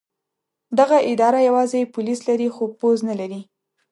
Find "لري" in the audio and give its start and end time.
2.29-2.47, 3.19-3.41